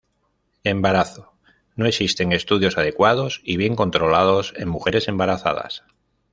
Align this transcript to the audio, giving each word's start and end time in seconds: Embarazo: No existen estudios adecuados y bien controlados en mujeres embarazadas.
Embarazo: 0.63 1.31
No 1.75 1.85
existen 1.85 2.31
estudios 2.31 2.79
adecuados 2.79 3.39
y 3.43 3.57
bien 3.57 3.75
controlados 3.75 4.55
en 4.57 4.67
mujeres 4.67 5.07
embarazadas. 5.07 5.83